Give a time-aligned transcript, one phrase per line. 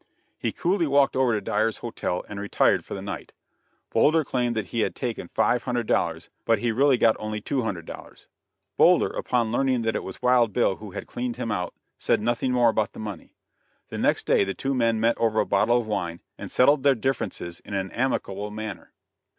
[0.39, 3.33] He coolly walked over to Dyer's hotel, and retired for the night.
[3.91, 8.25] Boulder claimed that he had taken $500, but he really got only $200.
[8.77, 12.51] Boulder, upon learning that it was Wild Bill who had cleaned him out, said nothing
[12.51, 13.35] more about the money.
[13.89, 16.95] The next day the two men met over a bottle of wine, and settled their
[16.95, 18.93] differences in an amicable manner.